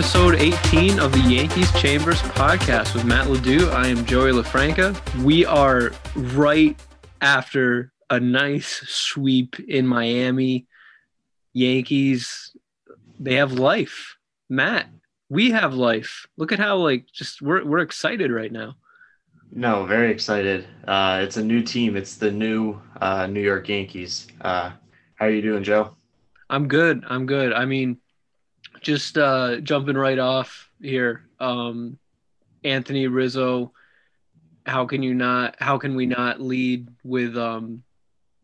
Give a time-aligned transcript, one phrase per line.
[0.00, 3.68] episode 18 of the Yankees Chambers podcast with Matt Ledoux.
[3.68, 4.96] I am Joey LaFranca.
[5.22, 6.74] We are right
[7.20, 10.66] after a nice sweep in Miami.
[11.52, 12.56] Yankees,
[13.18, 14.16] they have life.
[14.48, 14.88] Matt,
[15.28, 16.26] we have life.
[16.38, 18.76] Look at how like just we're we're excited right now.
[19.52, 20.66] No, very excited.
[20.88, 21.94] Uh, it's a new team.
[21.94, 24.28] It's the new uh, New York Yankees.
[24.40, 24.70] Uh,
[25.16, 25.94] how are you doing, Joe?
[26.48, 27.04] I'm good.
[27.06, 27.52] I'm good.
[27.52, 27.98] I mean,
[28.80, 31.28] just uh, jumping right off here.
[31.38, 31.98] Um,
[32.64, 33.72] Anthony Rizzo.
[34.66, 35.56] How can you not?
[35.58, 37.82] How can we not lead with um,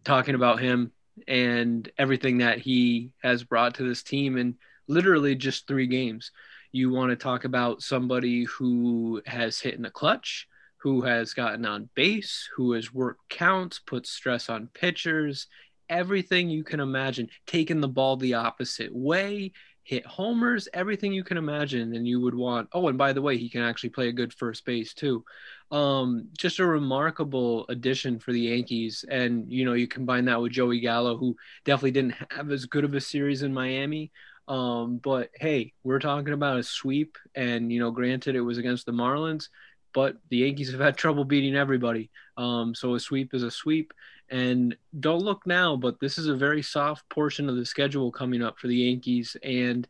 [0.04, 0.92] talking about him
[1.28, 4.56] and everything that he has brought to this team in
[4.88, 6.32] literally just three games?
[6.72, 10.48] You want to talk about somebody who has hit in the clutch,
[10.78, 15.46] who has gotten on base, who has worked counts, put stress on pitchers,
[15.88, 19.52] everything you can imagine, taking the ball the opposite way,
[19.86, 22.68] hit homers, everything you can imagine, and you would want.
[22.72, 25.24] Oh, and by the way, he can actually play a good first base too.
[25.70, 30.52] Um, just a remarkable addition for the Yankees, and you know you combine that with
[30.52, 34.10] Joey Gallo, who definitely didn't have as good of a series in Miami.
[34.48, 38.86] Um, but hey, we're talking about a sweep, and you know, granted it was against
[38.86, 39.48] the Marlins,
[39.96, 42.10] but the Yankees have had trouble beating everybody.
[42.36, 43.94] Um, so a sweep is a sweep.
[44.28, 48.42] And don't look now, but this is a very soft portion of the schedule coming
[48.42, 49.88] up for the Yankees, and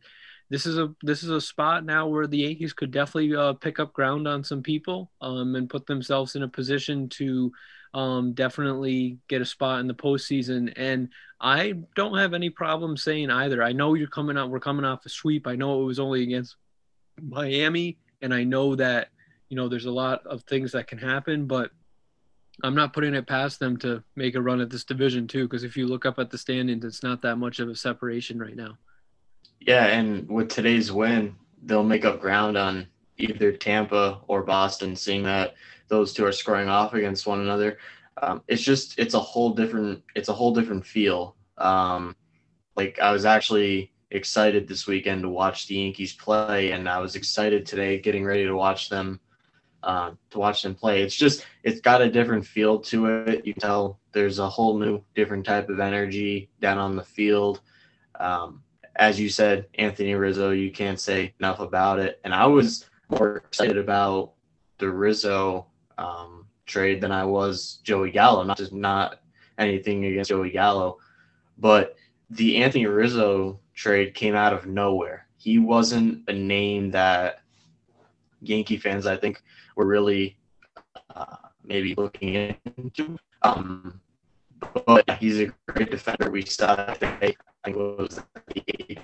[0.49, 3.81] this is a this is a spot now where the Yankees could definitely uh, pick
[3.81, 7.51] up ground on some people um, and put themselves in a position to
[7.93, 10.71] um, definitely get a spot in the postseason.
[10.77, 11.09] And
[11.41, 13.61] I don't have any problem saying either.
[13.61, 14.51] I know you're coming out.
[14.51, 15.47] We're coming off a sweep.
[15.47, 16.55] I know it was only against
[17.21, 19.09] Miami, and I know that
[19.49, 21.71] you know there's a lot of things that can happen, but
[22.63, 25.63] I'm not putting it past them to make a run at this division too, because
[25.63, 28.55] if you look up at the standings, it's not that much of a separation right
[28.55, 28.77] now.
[29.59, 35.23] Yeah, and with today's win, they'll make up ground on either Tampa or Boston, seeing
[35.23, 35.55] that
[35.87, 37.77] those two are scoring off against one another.
[38.21, 41.35] Um, it's just it's a whole different it's a whole different feel.
[41.57, 42.15] Um,
[42.75, 47.15] like I was actually excited this weekend to watch the Yankees play, and I was
[47.15, 49.19] excited today getting ready to watch them
[49.83, 51.01] uh, to watch them play.
[51.01, 53.45] It's just it's got a different feel to it.
[53.45, 57.61] You tell there's a whole new different type of energy down on the field.
[58.19, 58.63] Um,
[58.95, 62.19] as you said, Anthony Rizzo, you can't say enough about it.
[62.23, 64.33] And I was more excited about
[64.79, 65.67] the Rizzo
[65.97, 68.43] um, trade than I was Joey Gallo.
[68.43, 69.21] Not just not
[69.57, 70.97] anything against Joey Gallo,
[71.57, 71.95] but
[72.29, 75.27] the Anthony Rizzo trade came out of nowhere.
[75.37, 77.41] He wasn't a name that
[78.41, 79.41] Yankee fans, I think,
[79.77, 80.37] were really
[81.15, 83.17] uh, maybe looking into.
[83.43, 84.01] Um,
[84.85, 86.29] but he's a great defender.
[86.29, 87.37] We saw that today.
[87.63, 88.19] I think it was
[88.53, 88.97] the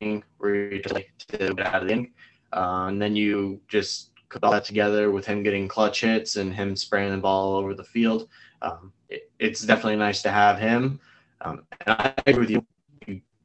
[0.00, 2.12] thing where you just like to get out of the inning.
[2.52, 6.54] Uh, and then you just put all that together with him getting clutch hits and
[6.54, 8.28] him spraying the ball all over the field.
[8.62, 11.00] Um, it, it's definitely nice to have him.
[11.40, 12.66] Um, and I agree with you.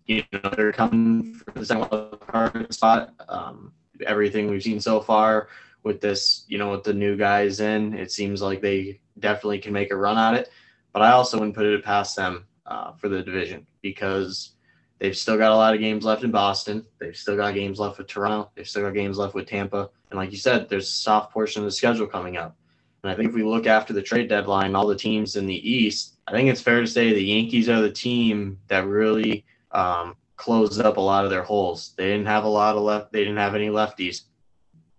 [0.06, 1.88] You, know, they're coming for the second
[2.20, 3.14] card spot.
[3.28, 3.74] Um,
[4.08, 5.50] everything we've seen so far
[5.84, 9.74] with this, you know, with the new guys in, it seems like they definitely can
[9.74, 10.52] make a run at it.
[10.94, 14.52] But I also wouldn't put it past them uh, for the division because
[15.00, 16.86] they've still got a lot of games left in Boston.
[17.00, 18.52] They've still got games left with Toronto.
[18.56, 19.90] They've still got games left with Tampa.
[20.10, 22.56] And like you said, there's a soft portion of the schedule coming up.
[23.04, 25.70] And I think if we look after the trade deadline, all the teams in the
[25.70, 30.16] East, I think it's fair to say the Yankees are the team that really um,
[30.36, 31.94] closed up a lot of their holes.
[31.96, 33.12] They didn't have a lot of left.
[33.12, 34.24] They didn't have any lefties.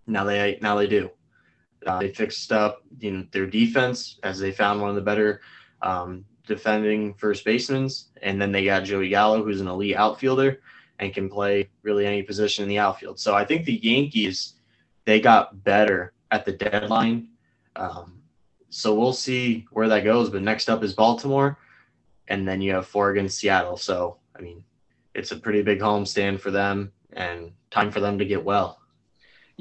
[0.07, 1.11] Now they now they do.
[1.85, 5.41] Uh, they fixed up you know, their defense as they found one of the better
[5.81, 7.89] um, defending first basemen,
[8.21, 10.61] and then they got Joey Gallo, who's an elite outfielder
[10.99, 13.19] and can play really any position in the outfield.
[13.19, 14.53] So I think the Yankees
[15.05, 17.27] they got better at the deadline.
[17.75, 18.21] Um,
[18.69, 20.29] so we'll see where that goes.
[20.29, 21.57] But next up is Baltimore,
[22.27, 23.77] and then you have four against Seattle.
[23.77, 24.63] So I mean,
[25.15, 28.80] it's a pretty big homestand for them, and time for them to get well.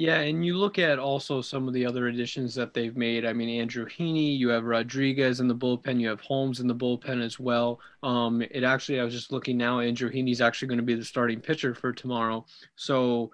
[0.01, 3.27] Yeah, and you look at also some of the other additions that they've made.
[3.27, 6.75] I mean, Andrew Heaney, you have Rodriguez in the bullpen, you have Holmes in the
[6.75, 7.81] bullpen as well.
[8.03, 11.05] Um, it actually, I was just looking now, Andrew Heaney's actually going to be the
[11.05, 12.47] starting pitcher for tomorrow.
[12.77, 13.31] So,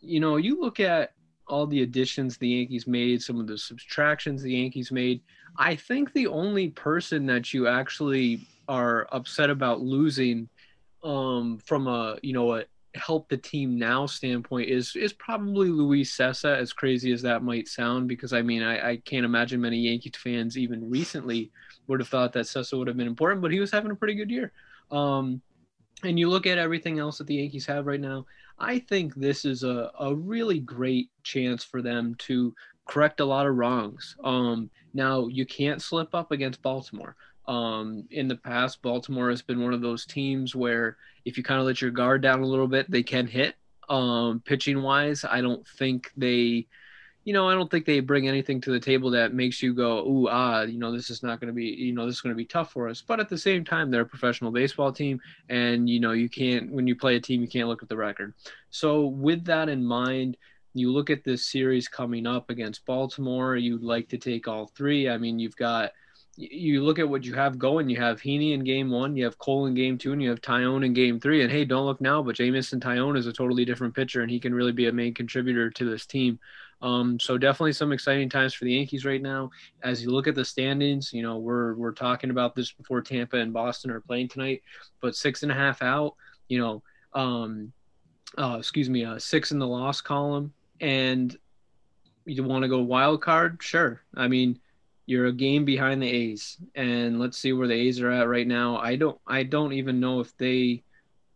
[0.00, 1.12] you know, you look at
[1.46, 5.20] all the additions the Yankees made, some of the subtractions the Yankees made.
[5.58, 10.48] I think the only person that you actually are upset about losing
[11.04, 12.64] um, from a, you know, a
[12.94, 17.68] help the team now standpoint is is probably Luis Cessa, as crazy as that might
[17.68, 21.50] sound, because I mean I, I can't imagine many Yankees fans even recently
[21.86, 24.14] would have thought that Cessa would have been important, but he was having a pretty
[24.14, 24.52] good year.
[24.90, 25.40] Um,
[26.02, 28.26] and you look at everything else that the Yankees have right now,
[28.58, 32.54] I think this is a, a really great chance for them to
[32.86, 34.16] correct a lot of wrongs.
[34.24, 37.16] Um, now, you can't slip up against Baltimore.
[37.46, 41.60] Um, in the past, Baltimore has been one of those teams where if you kind
[41.60, 43.56] of let your guard down a little bit, they can hit.
[43.88, 46.68] Um, pitching wise, I don't think they
[47.24, 50.06] you know, I don't think they bring anything to the table that makes you go,
[50.06, 52.34] ooh, ah, you know, this is not going to be, you know, this is going
[52.34, 53.02] to be tough for us.
[53.02, 56.70] But at the same time, they're a professional baseball team, and you know, you can't
[56.70, 58.34] when you play a team, you can't look at the record.
[58.70, 60.38] So with that in mind,
[60.72, 63.56] you look at this series coming up against Baltimore.
[63.56, 65.08] You'd like to take all three.
[65.08, 65.92] I mean, you've got
[66.36, 67.88] you look at what you have going.
[67.88, 70.40] You have Heaney in game one, you have Cole in game two, and you have
[70.40, 71.42] Taillon in game three.
[71.42, 74.40] And hey, don't look now, but Jameson Taillon is a totally different pitcher, and he
[74.40, 76.38] can really be a main contributor to this team.
[76.82, 79.50] Um, so definitely some exciting times for the Yankees right now.
[79.82, 83.36] As you look at the standings, you know we're we're talking about this before Tampa
[83.36, 84.62] and Boston are playing tonight,
[85.00, 86.14] but six and a half out.
[86.48, 86.82] You know,
[87.12, 87.72] um,
[88.38, 91.36] uh, excuse me, uh, six in the loss column, and
[92.24, 93.58] you want to go wild card?
[93.60, 94.00] Sure.
[94.14, 94.58] I mean,
[95.06, 98.46] you're a game behind the A's, and let's see where the A's are at right
[98.46, 98.76] now.
[98.76, 100.82] I don't I don't even know if they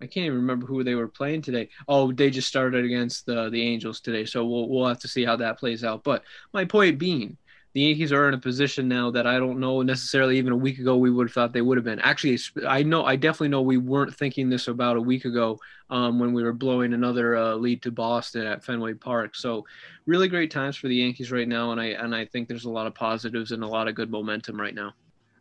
[0.01, 1.71] I can't even remember who they were playing today.
[1.89, 5.25] Oh, they just started against the the Angels today, so we'll we'll have to see
[5.25, 6.05] how that plays out.
[6.05, 7.37] But my point being,
[7.75, 10.79] the Yankees are in a position now that I don't know necessarily even a week
[10.79, 11.99] ago we would have thought they would have been.
[11.99, 15.59] Actually, I know I definitely know we weren't thinking this about a week ago
[15.91, 19.35] um, when we were blowing another uh, lead to Boston at Fenway Park.
[19.35, 19.67] So,
[20.07, 22.71] really great times for the Yankees right now, and I and I think there's a
[22.71, 24.95] lot of positives and a lot of good momentum right now.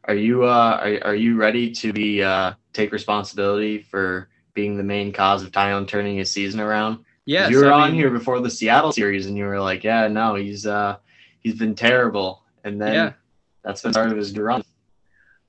[0.06, 4.83] Are you uh, are, are you ready to be uh, take responsibility for being the
[4.83, 7.00] main cause of Taillon turning his season around.
[7.25, 9.83] Yeah, you were I on mean, here before the Seattle series, and you were like,
[9.83, 10.97] "Yeah, no, he's uh,
[11.43, 13.13] he's been terrible," and then yeah.
[13.63, 14.63] that's been part of his run.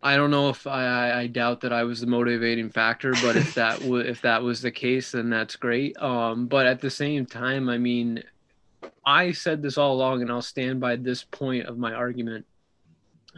[0.05, 3.55] I don't know if I, I doubt that I was the motivating factor, but if
[3.55, 5.96] that w- if that was the case, then that's great.
[5.96, 8.23] Um, but at the same time, I mean,
[9.06, 12.44] I said this all along, and I'll stand by this point of my argument.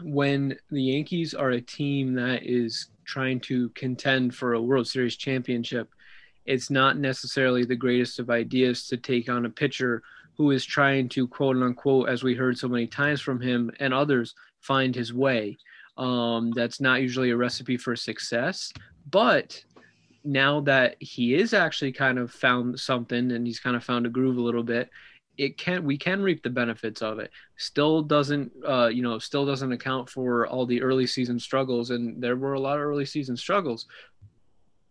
[0.02, 5.16] When the Yankees are a team that is trying to contend for a World Series
[5.16, 5.88] championship,
[6.46, 10.02] it's not necessarily the greatest of ideas to take on a pitcher
[10.36, 13.94] who is trying to quote unquote, as we heard so many times from him and
[13.94, 15.56] others, find his way.
[15.96, 18.72] Um, that's not usually a recipe for success.
[19.10, 19.62] But
[20.24, 24.10] now that he is actually kind of found something and he's kind of found a
[24.10, 24.90] groove a little bit,
[25.38, 29.44] it can we can reap the benefits of it still doesn't uh, you know still
[29.44, 33.04] doesn't account for all the early season struggles and there were a lot of early
[33.04, 33.86] season struggles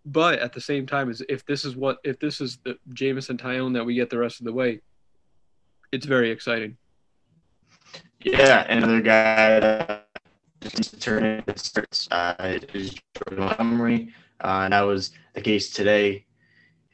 [0.06, 3.38] but at the same time is if this is what if this is the Jameson
[3.38, 4.82] Taillon that we get the rest of the way
[5.96, 6.78] it's very exciting
[8.24, 10.08] yeah another guy that
[10.62, 14.14] needs to turn in starts uh, is Jordan Montgomery
[14.44, 16.26] uh, and that was the case today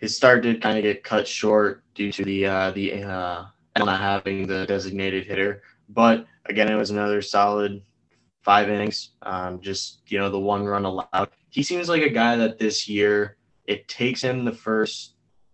[0.02, 3.46] his start did kind of get cut short due to the uh, the uh,
[3.78, 5.62] not having the designated hitter.
[5.90, 7.84] But again, it was another solid
[8.42, 9.12] five innings.
[9.22, 11.30] Um, just you know the one run allowed.
[11.52, 15.14] He seems like a guy that this year it takes him the first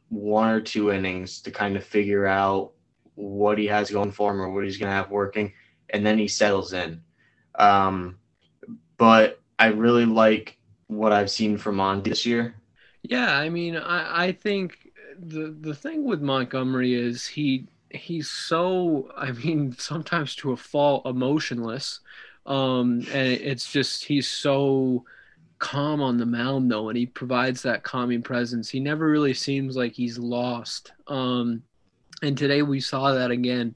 [0.09, 2.71] one or two innings to kind of figure out
[3.17, 5.51] what he has going for him or what he's going to have working,
[5.89, 7.01] and then he settles in.
[7.55, 8.19] Um,
[8.97, 12.55] but I really like what I've seen from Monty this year.
[13.01, 19.11] Yeah, I mean, I, I think the the thing with Montgomery is he he's so
[19.17, 22.01] I mean sometimes to a fault emotionless,
[22.45, 25.05] um, and it's just he's so
[25.59, 28.69] calm on the mound though, and he provides that calming presence.
[28.69, 30.91] He never really seems like he's lost.
[31.07, 31.63] Um,
[32.21, 33.75] and today we saw that again.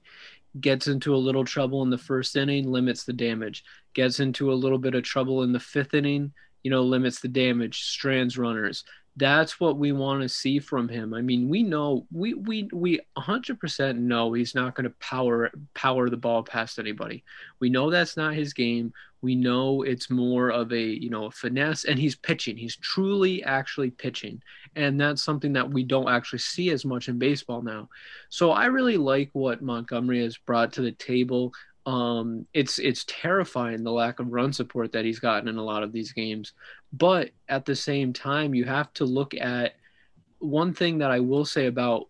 [0.59, 3.63] Gets into a little trouble in the first inning, limits the damage.
[3.93, 6.33] Gets into a little bit of trouble in the fifth inning,
[6.63, 7.83] you know, limits the damage.
[7.83, 8.83] Strands runners
[9.17, 11.13] that's what we want to see from him.
[11.13, 16.09] I mean, we know we we we 100% know he's not going to power power
[16.09, 17.23] the ball past anybody.
[17.59, 18.93] We know that's not his game.
[19.21, 22.57] We know it's more of a, you know, a finesse and he's pitching.
[22.57, 24.41] He's truly actually pitching.
[24.75, 27.89] And that's something that we don't actually see as much in baseball now.
[28.29, 31.53] So I really like what Montgomery has brought to the table
[31.85, 35.83] um, it's it's terrifying the lack of run support that he's gotten in a lot
[35.83, 36.53] of these games.
[36.93, 39.75] But at the same time, you have to look at
[40.39, 42.07] one thing that I will say about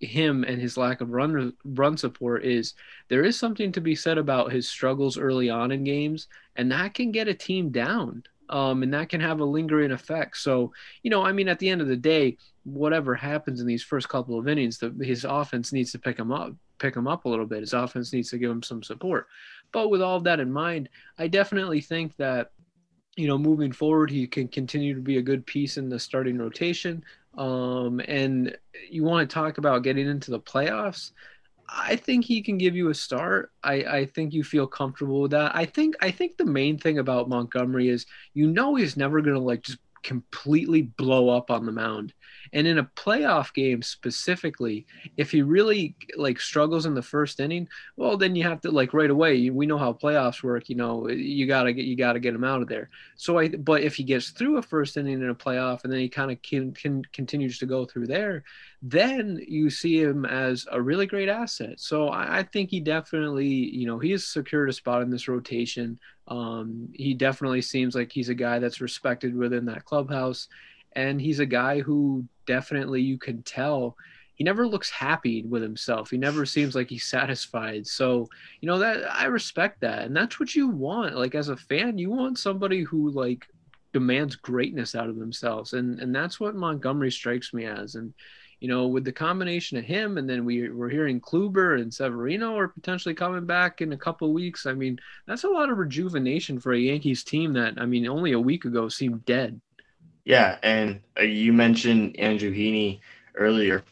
[0.00, 2.74] him and his lack of run run support is
[3.08, 6.94] there is something to be said about his struggles early on in games, and that
[6.94, 8.22] can get a team down.
[8.48, 10.36] Um, and that can have a lingering effect.
[10.36, 10.72] So,
[11.02, 14.08] you know, I mean, at the end of the day, whatever happens in these first
[14.08, 17.28] couple of innings, the, his offense needs to pick him up pick him up a
[17.28, 17.60] little bit.
[17.60, 19.28] His offense needs to give him some support.
[19.72, 20.88] But with all of that in mind,
[21.18, 22.52] I definitely think that
[23.16, 26.38] you know moving forward he can continue to be a good piece in the starting
[26.38, 27.02] rotation.
[27.36, 28.56] Um, and
[28.90, 31.12] you want to talk about getting into the playoffs.
[31.68, 33.50] I think he can give you a start.
[33.62, 35.54] I, I think you feel comfortable with that.
[35.54, 39.40] I think I think the main thing about Montgomery is you know he's never gonna
[39.40, 42.14] like just completely blow up on the mound.
[42.52, 44.86] And in a playoff game specifically,
[45.16, 48.94] if he really like struggles in the first inning, well, then you have to like
[48.94, 49.50] right away.
[49.50, 50.68] We know how playoffs work.
[50.68, 52.88] You know, you gotta get you gotta get him out of there.
[53.16, 55.98] So I, but if he gets through a first inning in a playoff and then
[55.98, 58.44] he kind of can, can continues to go through there,
[58.82, 61.80] then you see him as a really great asset.
[61.80, 65.28] So I, I think he definitely, you know, he has secured a spot in this
[65.28, 65.98] rotation.
[66.28, 70.48] Um, he definitely seems like he's a guy that's respected within that clubhouse
[70.96, 73.96] and he's a guy who definitely you can tell
[74.34, 76.10] he never looks happy with himself.
[76.10, 77.86] He never seems like he's satisfied.
[77.86, 78.28] So,
[78.60, 80.02] you know, that I respect that.
[80.02, 81.16] And that's what you want.
[81.16, 83.46] Like as a fan, you want somebody who like
[83.94, 85.72] demands greatness out of themselves.
[85.72, 87.94] And and that's what Montgomery strikes me as.
[87.94, 88.12] And
[88.60, 92.56] you know, with the combination of him and then we we're hearing Kluber and Severino
[92.56, 94.66] are potentially coming back in a couple weeks.
[94.66, 98.32] I mean, that's a lot of rejuvenation for a Yankees team that I mean only
[98.32, 99.60] a week ago seemed dead.
[100.24, 102.98] Yeah, and uh, you mentioned Andrew Heaney
[103.36, 103.84] earlier.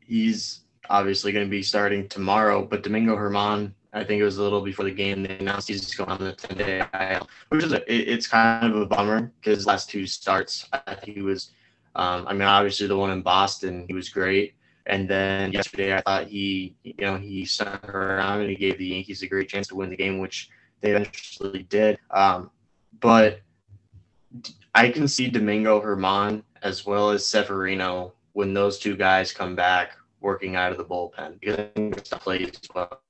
[0.00, 4.42] He's obviously going to be starting tomorrow, but Domingo Germán, I think it was a
[4.42, 7.72] little before the game, they announced he's going on the 10 day IL, which is
[7.72, 11.52] a, it, it's kind of a bummer because last two starts, I think he was,
[11.96, 14.54] um, I mean, obviously the one in Boston, he was great.
[14.86, 18.78] And then yesterday, I thought he, you know, he sent her around and he gave
[18.78, 21.98] the Yankees a great chance to win the game, which they eventually did.
[22.10, 22.50] Um,
[23.00, 23.40] but
[24.74, 29.96] I can see Domingo Germán as well as Severino when those two guys come back
[30.20, 33.00] working out of the bullpen because I think plays well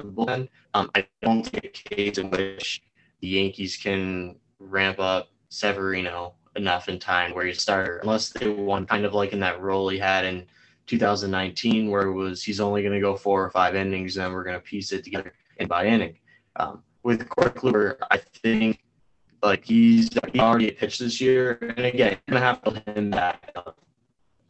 [0.00, 0.48] bullpen.
[0.74, 2.82] Um, I don't think a case in which
[3.20, 8.88] the Yankees can ramp up Severino enough in time where he's starter unless they want
[8.88, 10.46] kind of like in that role he had in
[10.86, 14.32] 2019 where it was he's only going to go four or five innings and then
[14.32, 16.16] we're going to piece it together in by inning.
[16.56, 18.80] Um, with Corey Kluber, I think
[19.42, 23.78] like he's he already pitched this year, and again, gonna have to him back up.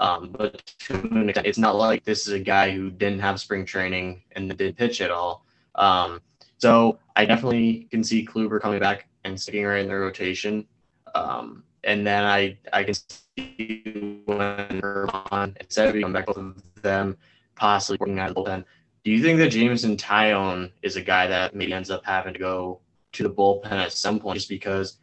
[0.00, 4.22] Um, but extent, it's not like this is a guy who didn't have spring training
[4.32, 5.44] and didn't pitch at all.
[5.74, 6.20] Um,
[6.58, 10.66] so I definitely can see Kluber coming back and sticking right in the rotation.
[11.14, 16.62] Um, and then I I can see when Germán and Sevi come back, both of
[16.82, 17.16] them
[17.56, 18.64] possibly working out the bullpen.
[19.04, 22.38] Do you think that Jameson Taillon is a guy that maybe ends up having to
[22.38, 22.80] go
[23.14, 24.98] to the bullpen at some point just because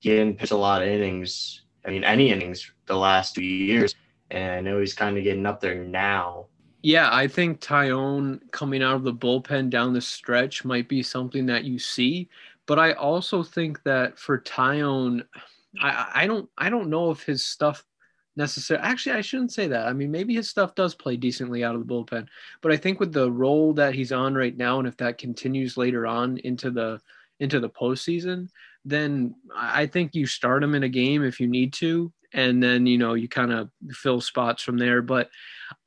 [0.00, 1.62] he didn't pitch a lot of innings.
[1.84, 3.94] I mean, any innings the last two years.
[4.30, 6.46] And I know he's kind of getting up there now.
[6.82, 11.46] Yeah, I think Taillon coming out of the bullpen down the stretch might be something
[11.46, 12.28] that you see.
[12.66, 15.24] But I also think that for Taillon,
[15.80, 17.84] I, I don't I don't know if his stuff
[18.36, 19.86] necessarily actually I shouldn't say that.
[19.86, 22.26] I mean maybe his stuff does play decently out of the bullpen.
[22.62, 25.76] But I think with the role that he's on right now and if that continues
[25.76, 27.00] later on into the
[27.40, 28.48] into the postseason,
[28.84, 32.86] then I think you start him in a game if you need to, and then
[32.86, 35.02] you know you kind of fill spots from there.
[35.02, 35.30] But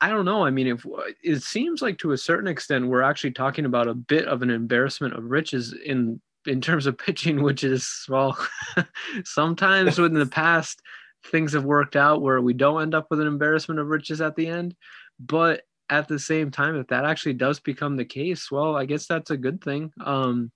[0.00, 0.44] I don't know.
[0.44, 0.84] I mean, if
[1.22, 4.50] it seems like to a certain extent we're actually talking about a bit of an
[4.50, 8.36] embarrassment of riches in in terms of pitching, which is well,
[9.24, 10.80] sometimes in the past
[11.26, 14.36] things have worked out where we don't end up with an embarrassment of riches at
[14.36, 14.74] the end,
[15.18, 19.06] but at the same time if that actually does become the case well i guess
[19.06, 20.52] that's a good thing um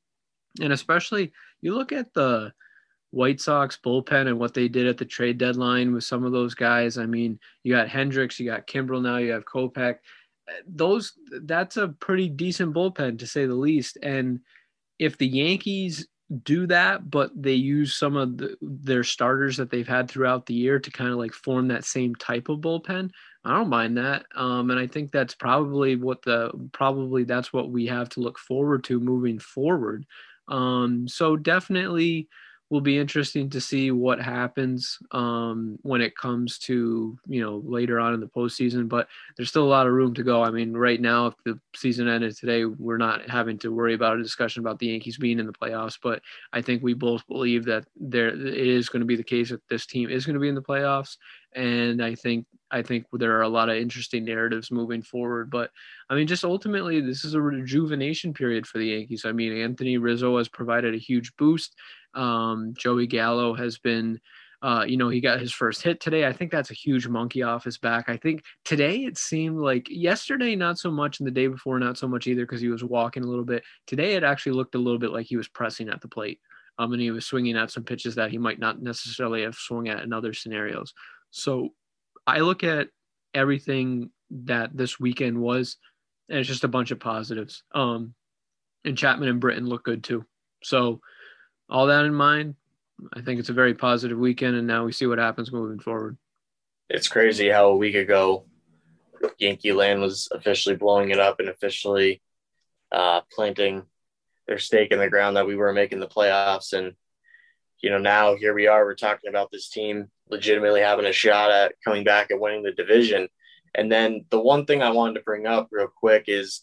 [0.60, 1.32] and especially
[1.62, 2.52] you look at the
[3.12, 6.54] White Sox bullpen and what they did at the trade deadline with some of those
[6.54, 6.96] guys.
[6.96, 9.98] I mean, you got Hendriks, you got Kimbrel now, you have Kopech.
[10.66, 13.98] Those that's a pretty decent bullpen to say the least.
[14.02, 14.40] And
[14.98, 16.06] if the Yankees
[16.44, 20.54] do that, but they use some of the, their starters that they've had throughout the
[20.54, 23.10] year to kind of like form that same type of bullpen,
[23.44, 24.24] I don't mind that.
[24.34, 28.38] Um, and I think that's probably what the probably that's what we have to look
[28.38, 30.06] forward to moving forward.
[30.48, 32.28] Um, so definitely
[32.72, 38.00] will be interesting to see what happens um, when it comes to you know later
[38.00, 38.88] on in the postseason.
[38.88, 40.42] But there's still a lot of room to go.
[40.42, 44.18] I mean, right now, if the season ended today, we're not having to worry about
[44.18, 45.98] a discussion about the Yankees being in the playoffs.
[46.02, 46.22] But
[46.54, 49.68] I think we both believe that there it is going to be the case that
[49.68, 51.18] this team is going to be in the playoffs,
[51.54, 55.50] and I think I think there are a lot of interesting narratives moving forward.
[55.50, 55.70] But
[56.08, 59.26] I mean, just ultimately, this is a rejuvenation period for the Yankees.
[59.26, 61.76] I mean, Anthony Rizzo has provided a huge boost.
[62.14, 64.20] Um, Joey Gallo has been.
[64.62, 66.24] Uh, you know, he got his first hit today.
[66.24, 68.08] I think that's a huge monkey off his back.
[68.08, 71.98] I think today it seemed like yesterday, not so much, and the day before, not
[71.98, 73.64] so much either, because he was walking a little bit.
[73.88, 76.38] Today, it actually looked a little bit like he was pressing at the plate.
[76.78, 79.88] Um, and he was swinging at some pitches that he might not necessarily have swung
[79.88, 80.94] at in other scenarios.
[81.30, 81.70] So
[82.26, 82.88] I look at
[83.34, 85.76] everything that this weekend was,
[86.28, 87.64] and it's just a bunch of positives.
[87.74, 88.14] Um,
[88.84, 90.24] and Chapman and Britton look good too.
[90.62, 91.00] So,
[91.68, 92.54] all that in mind,
[93.12, 96.16] I think it's a very positive weekend, and now we see what happens moving forward.
[96.88, 98.44] It's crazy how a week ago,
[99.38, 102.20] Yankee Land was officially blowing it up and officially
[102.90, 103.84] uh, planting
[104.46, 106.72] their stake in the ground that we were making the playoffs.
[106.72, 106.94] And,
[107.80, 111.50] you know, now here we are, we're talking about this team legitimately having a shot
[111.50, 113.28] at coming back and winning the division.
[113.74, 116.62] And then the one thing I wanted to bring up real quick is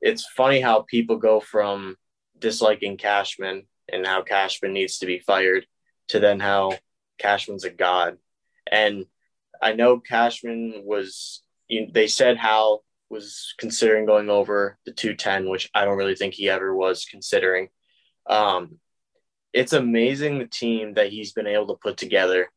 [0.00, 1.96] it's funny how people go from
[2.38, 5.66] disliking Cashman and how Cashman needs to be fired
[6.08, 6.72] to then how
[7.18, 8.18] Cashman's a god.
[8.70, 9.06] And
[9.60, 15.70] I know Cashman was, you they said Hal was considering going over the 210, which
[15.74, 17.68] I don't really think he ever was considering.
[18.26, 18.78] Um,
[19.52, 22.50] it's amazing the team that he's been able to put together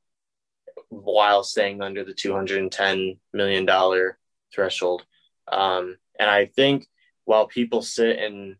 [0.89, 3.67] while staying under the $210 million
[4.53, 5.05] threshold.
[5.51, 6.87] Um, and I think
[7.25, 8.55] while people sit and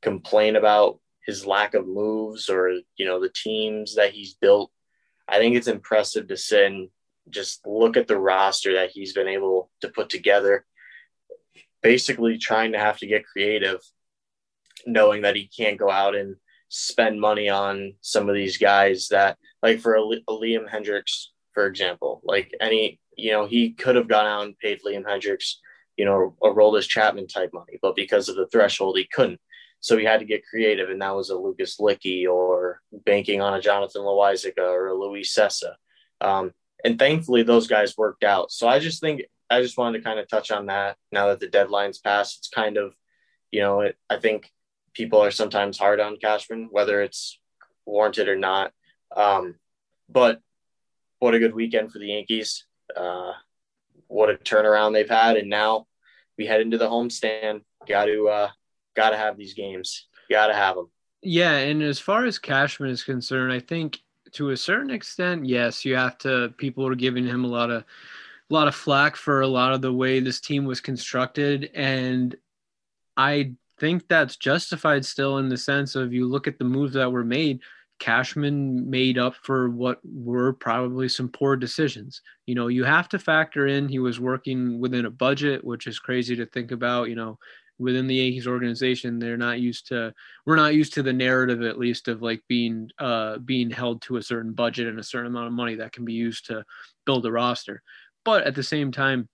[0.00, 4.70] complain about his lack of moves or, you know, the teams that he's built,
[5.28, 6.88] I think it's impressive to sit and
[7.30, 10.64] just look at the roster that he's been able to put together,
[11.82, 13.78] basically trying to have to get creative,
[14.86, 16.36] knowing that he can't go out and
[16.68, 21.66] spend money on some of these guys that, like for a, a Liam Hendriks, for
[21.66, 22.20] example.
[22.24, 25.54] Like any, you know, he could have gone out and paid Liam Hendriks,
[25.96, 29.40] you know, a Roldis Chapman type money, but because of the threshold, he couldn't.
[29.82, 33.54] So he had to get creative, and that was a Lucas Luetge or banking on
[33.54, 35.74] a Jonathan Loáisiga or a Luis Cessa.
[36.20, 36.52] Um,
[36.84, 38.52] and thankfully, those guys worked out.
[38.52, 41.40] So I just think I just wanted to kind of touch on that now that
[41.40, 42.38] the deadline's passed.
[42.38, 42.94] It's kind of,
[43.50, 44.50] you know, it, I think
[44.94, 47.40] people are sometimes hard on Cashman, whether it's
[47.84, 48.72] warranted or not.
[49.14, 49.56] Um,
[50.08, 50.40] but
[51.18, 52.66] what a good weekend for the Yankees.
[52.96, 53.32] Uh,
[54.06, 55.36] what a turnaround they've had.
[55.36, 55.86] And now
[56.38, 57.62] we head into the homestand.
[57.88, 58.50] Got to, uh,
[58.94, 60.06] got to have these games.
[60.30, 60.90] Got to have them.
[61.22, 61.56] Yeah.
[61.56, 64.00] And as far as Cashman is concerned, I think
[64.32, 67.82] to a certain extent, yes, you have to, people are giving him a lot of,
[67.82, 71.70] a lot of flack for a lot of the way this team was constructed.
[71.74, 72.34] And
[73.16, 77.12] I think that's justified still in the sense of you look at the moves that
[77.12, 77.60] were made
[78.02, 82.20] Cashman made up for what were probably some poor decisions.
[82.46, 86.00] You know, you have to factor in he was working within a budget, which is
[86.00, 87.10] crazy to think about.
[87.10, 87.38] You know,
[87.82, 90.12] within the Yankees organization, they're not used to
[90.46, 94.16] we're not used to the narrative at least of like being uh being held to
[94.16, 96.64] a certain budget and a certain amount of money that can be used to
[97.04, 97.82] build a roster.
[98.24, 99.28] But at the same time,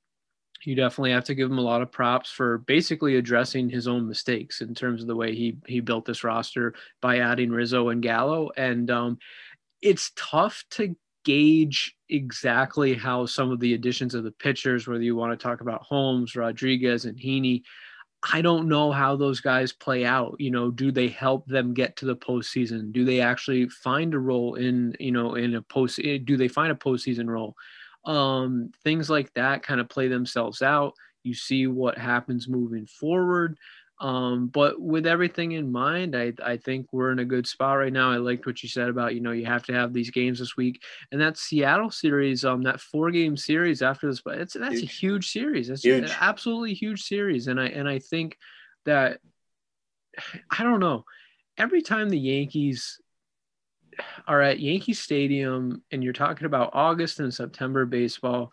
[0.65, 4.09] you definitely have to give him a lot of props for basically addressing his own
[4.09, 8.03] mistakes in terms of the way he he built this roster by adding Rizzo and
[8.03, 8.51] Gallo.
[8.57, 9.19] And um,
[9.83, 15.15] it's tough to gauge exactly how some of the additions of the pitchers, whether you
[15.15, 17.63] want to talk about Holmes, Rodriguez, and Heaney,
[18.33, 20.37] I don't know how those guys play out.
[20.39, 22.93] You know, do they help them get to the postseason?
[22.93, 26.01] Do they actually find a role in, you know, in a post?
[26.25, 27.55] Do they find a postseason role?
[28.05, 30.95] um, things like that kind of play themselves out.
[31.23, 33.59] You see what happens moving forward.
[34.01, 37.93] Um, but with everything in mind, I, I think we're in a good spot right
[37.93, 38.13] now.
[38.13, 40.57] I liked what you said about, you know, you have to have these games this
[40.57, 44.79] week and that Seattle series, um, that four game series after this, but it's, that's
[44.79, 44.85] huge.
[44.85, 45.69] a huge series.
[45.69, 46.05] That's huge.
[46.05, 47.49] an absolutely huge series.
[47.49, 48.39] And I, and I think
[48.85, 49.19] that,
[50.49, 51.05] I don't know,
[51.57, 53.01] every time the Yankees
[54.29, 58.53] are at Yankee Stadium and you're talking about August and September baseball,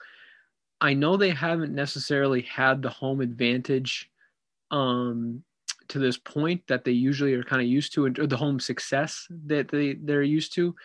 [0.82, 4.10] I know they haven't necessarily had the home advantage
[4.72, 5.44] um,
[5.90, 9.28] to this point that they usually are kind of used to, or the home success
[9.46, 10.76] that they, they're used to.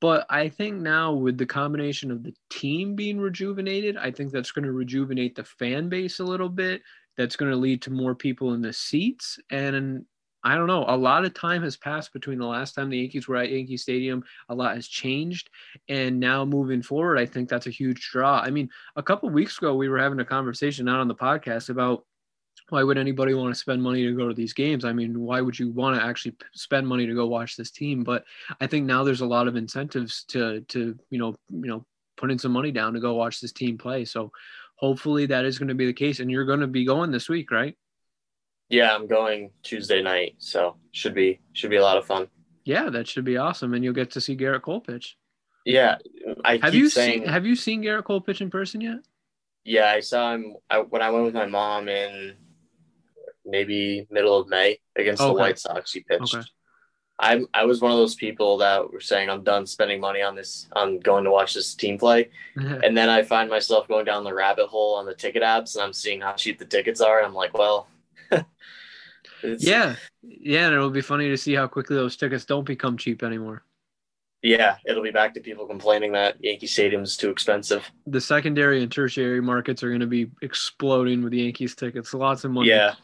[0.00, 4.50] But I think now with the combination of the team being rejuvenated, I think that's
[4.50, 6.82] going to rejuvenate the fan base a little bit.
[7.16, 9.38] That's going to lead to more people in the seats.
[9.50, 10.06] And
[10.42, 10.86] I don't know.
[10.88, 13.76] A lot of time has passed between the last time the Yankees were at Yankee
[13.76, 14.24] Stadium.
[14.48, 15.50] A lot has changed,
[15.88, 18.40] and now moving forward, I think that's a huge draw.
[18.40, 21.68] I mean, a couple weeks ago, we were having a conversation out on the podcast
[21.68, 22.06] about
[22.70, 24.84] why would anybody want to spend money to go to these games?
[24.84, 28.04] I mean, why would you want to actually spend money to go watch this team?
[28.04, 28.24] But
[28.60, 31.84] I think now there's a lot of incentives to to you know you know
[32.16, 34.04] putting some money down to go watch this team play.
[34.04, 34.30] So
[34.76, 37.28] hopefully that is going to be the case, and you're going to be going this
[37.28, 37.76] week, right?
[38.68, 42.28] Yeah, I'm going Tuesday night, so should be should be a lot of fun.
[42.64, 45.16] Yeah, that should be awesome, and you'll get to see Gerrit Cole pitch.
[45.64, 45.98] Yeah,
[46.44, 48.98] I have you saying, seen Have you seen Gerrit Cole pitch in person yet?
[49.64, 52.36] Yeah, I saw him I, when I went with my mom in
[53.50, 55.28] maybe middle of May against okay.
[55.28, 55.92] the White Sox.
[55.92, 56.34] He pitched.
[56.34, 56.46] Okay.
[57.20, 60.34] I I was one of those people that were saying I'm done spending money on
[60.34, 64.24] this on going to watch this team play, and then I find myself going down
[64.24, 67.18] the rabbit hole on the ticket apps, and I'm seeing how cheap the tickets are,
[67.18, 67.88] and I'm like, well,
[69.42, 73.22] yeah, yeah, and it'll be funny to see how quickly those tickets don't become cheap
[73.22, 73.64] anymore.
[74.42, 77.90] Yeah, it'll be back to people complaining that Yankee Stadium is too expensive.
[78.06, 82.14] The secondary and tertiary markets are going to be exploding with Yankees tickets.
[82.14, 82.70] Lots of money.
[82.70, 82.94] Yeah,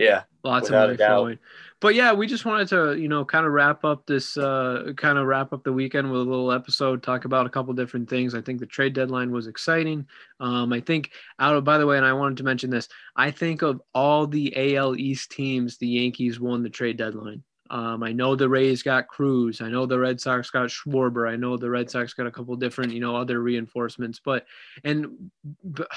[0.00, 1.38] yeah, lots of money flowing.
[1.80, 5.16] But yeah, we just wanted to, you know, kind of wrap up this, uh, kind
[5.16, 8.34] of wrap up the weekend with a little episode, talk about a couple different things.
[8.34, 10.06] I think the trade deadline was exciting.
[10.40, 13.30] Um, I think out of, by the way, and I wanted to mention this, I
[13.30, 17.42] think of all the AL East teams, the Yankees won the trade deadline.
[17.70, 19.62] Um, I know the Rays got Cruz.
[19.62, 21.30] I know the Red Sox got Schwarber.
[21.30, 24.20] I know the Red Sox got a couple different, you know, other reinforcements.
[24.22, 24.44] But
[24.82, 25.30] and
[25.64, 25.88] but,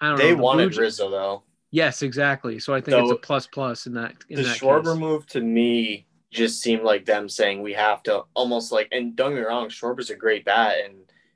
[0.00, 0.34] I don't they know.
[0.36, 1.42] They wanted Rizzo though.
[1.72, 2.58] Yes, exactly.
[2.58, 4.14] So I think so it's a plus plus in that.
[4.28, 5.00] In the that Schwarber case.
[5.00, 8.88] move to me just seemed like them saying we have to almost like.
[8.92, 10.94] And don't get me wrong, Schwarber's a great bat, and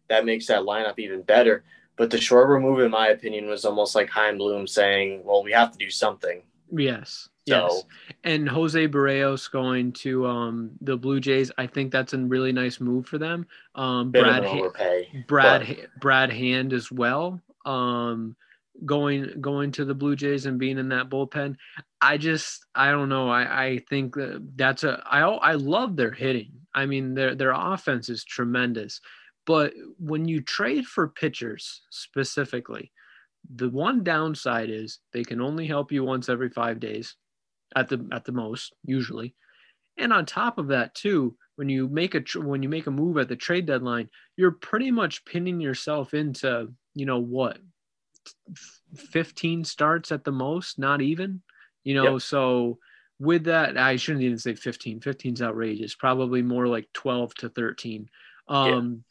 [0.08, 1.64] that makes that lineup even better.
[1.96, 5.52] But the Schwarber move, in my opinion, was almost like Chaim Bloom saying, "Well, we
[5.52, 7.30] have to do something." Yes.
[7.48, 7.84] So, yes.
[8.24, 12.80] And Jose Berrios going to um, the Blue Jays, I think that's a really nice
[12.80, 13.46] move for them.
[13.76, 16.00] Um, Brad, overpay, Brad, but...
[16.00, 17.40] Brad Hand as well.
[17.64, 18.34] Um,
[18.84, 21.56] going going to the Blue Jays and being in that bullpen.
[22.00, 23.28] I just I don't know.
[23.28, 26.52] I I think that that's a I I love their hitting.
[26.74, 29.00] I mean their their offense is tremendous.
[29.46, 32.92] But when you trade for pitchers specifically,
[33.54, 37.16] the one downside is they can only help you once every 5 days
[37.76, 39.34] at the at the most usually.
[39.98, 43.16] And on top of that too, when you make a when you make a move
[43.18, 47.58] at the trade deadline, you're pretty much pinning yourself into, you know, what
[48.94, 51.42] 15 starts at the most, not even,
[51.84, 52.14] you know.
[52.14, 52.22] Yep.
[52.22, 52.78] So
[53.18, 55.00] with that, I shouldn't even say 15.
[55.00, 55.94] 15 is outrageous.
[55.94, 58.08] Probably more like 12 to 13.
[58.48, 59.04] Um,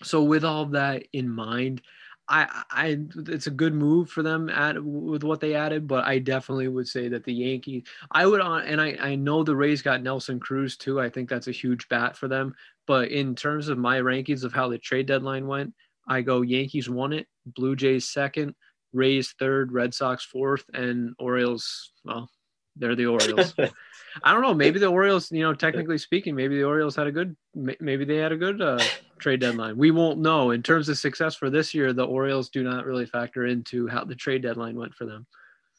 [0.00, 0.04] yeah.
[0.06, 1.82] So with all that in mind,
[2.30, 6.20] I, I, it's a good move for them at with what they added, but I
[6.20, 9.82] definitely would say that the Yankees, I would on, and I, I know the Rays
[9.82, 11.00] got Nelson Cruz too.
[11.00, 12.54] I think that's a huge bat for them.
[12.86, 15.74] But in terms of my rankings of how the trade deadline went,
[16.10, 18.54] I go Yankees won it, Blue Jays second,
[18.92, 21.92] Rays third, Red Sox fourth, and Orioles.
[22.04, 22.28] Well,
[22.76, 23.54] they're the Orioles.
[24.24, 24.52] I don't know.
[24.52, 28.16] Maybe the Orioles, you know, technically speaking, maybe the Orioles had a good, maybe they
[28.16, 28.82] had a good uh,
[29.18, 29.76] trade deadline.
[29.76, 30.50] We won't know.
[30.50, 34.04] In terms of success for this year, the Orioles do not really factor into how
[34.04, 35.26] the trade deadline went for them.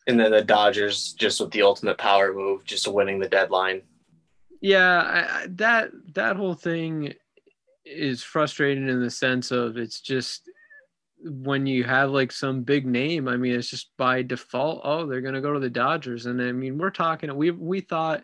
[0.08, 3.82] And then the Dodgers, just with the ultimate power move, just winning the deadline.
[4.62, 7.14] Yeah, I, I, that that whole thing
[7.86, 10.50] is frustrating in the sense of it's just
[11.24, 15.22] when you have like some big name, I mean, it's just by default, oh, they're
[15.22, 16.26] going to go to the Dodgers.
[16.26, 18.24] And I mean, we're talking, we, we thought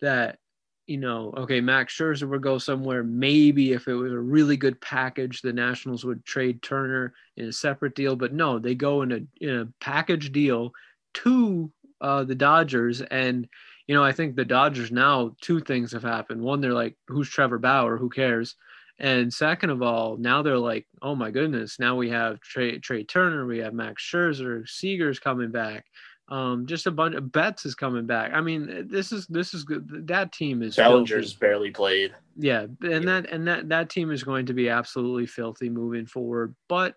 [0.00, 0.38] that,
[0.86, 3.02] you know, okay, Max Scherzer would go somewhere.
[3.02, 7.52] Maybe if it was a really good package, the Nationals would trade Turner in a
[7.52, 8.16] separate deal.
[8.16, 10.72] But no, they go in a, in a package deal
[11.14, 13.00] to uh, the Dodgers.
[13.00, 13.48] And,
[13.86, 16.42] you know, I think the Dodgers now, two things have happened.
[16.42, 17.96] One, they're like, who's Trevor Bauer?
[17.96, 18.54] Who cares?
[18.98, 23.04] And second of all, now they're like, oh my goodness, now we have Trea, Trea
[23.04, 25.86] Turner, we have Max Scherzer, Seager's coming back.
[26.28, 28.32] Um, just a bunch of Betts is coming back.
[28.32, 30.06] I mean, this is this is good.
[30.06, 31.38] That team is Bellinger's filthy.
[31.38, 32.14] barely played.
[32.36, 36.54] Yeah, and that and that that team is going to be absolutely filthy moving forward.
[36.66, 36.94] But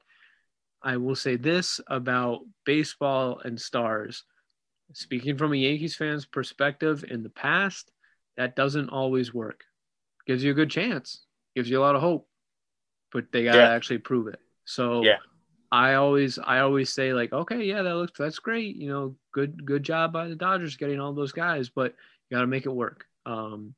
[0.82, 4.24] I will say this about baseball and stars.
[4.94, 7.92] Speaking from a Yankees fan's perspective, in the past,
[8.38, 9.66] that doesn't always work.
[10.26, 11.27] Gives you a good chance
[11.58, 12.28] gives you a lot of hope,
[13.12, 13.72] but they gotta yeah.
[13.72, 14.40] actually prove it.
[14.66, 15.18] So yeah.
[15.72, 18.76] I always I always say like, okay, yeah, that looks that's great.
[18.76, 21.96] You know, good good job by the Dodgers getting all those guys, but
[22.30, 23.06] you gotta make it work.
[23.26, 23.74] Um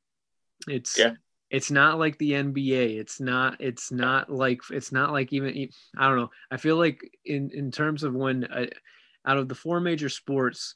[0.68, 1.14] it's yeah.
[1.48, 2.98] it's not like the NBA.
[3.00, 6.30] It's not it's not like it's not like even I don't know.
[6.50, 8.66] I feel like in in terms of when uh,
[9.24, 10.74] out of the four major sports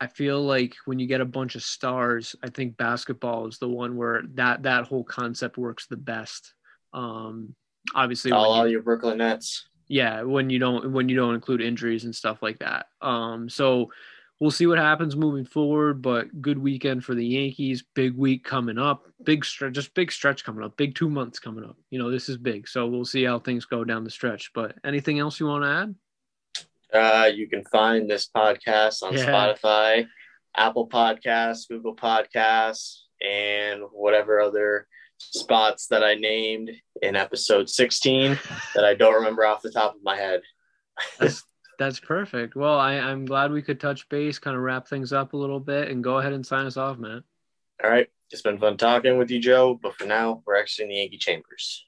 [0.00, 3.68] I feel like when you get a bunch of stars, I think basketball is the
[3.68, 6.52] one where that that whole concept works the best.
[6.92, 7.54] Um,
[7.94, 9.68] obviously, all, all your Brooklyn Nets.
[9.88, 12.86] Yeah, when you don't when you don't include injuries and stuff like that.
[13.00, 13.90] Um, so
[14.40, 16.02] we'll see what happens moving forward.
[16.02, 17.84] But good weekend for the Yankees.
[17.94, 19.06] Big week coming up.
[19.22, 20.76] Big stretch, just big stretch coming up.
[20.76, 21.76] Big two months coming up.
[21.90, 22.68] You know, this is big.
[22.68, 24.50] So we'll see how things go down the stretch.
[24.54, 25.94] But anything else you want to add?
[26.94, 29.26] Uh, you can find this podcast on yeah.
[29.26, 30.06] Spotify,
[30.56, 34.86] Apple Podcasts, Google Podcasts, and whatever other
[35.18, 36.70] spots that I named
[37.02, 38.38] in episode 16
[38.74, 40.42] that I don't remember off the top of my head.
[41.18, 41.42] that's,
[41.78, 42.54] that's perfect.
[42.54, 45.60] Well, I, I'm glad we could touch base, kind of wrap things up a little
[45.60, 47.24] bit, and go ahead and sign us off, man.
[47.82, 48.08] All right.
[48.30, 49.78] It's been fun talking with you, Joe.
[49.80, 51.84] But for now, we're actually in the Yankee Chambers.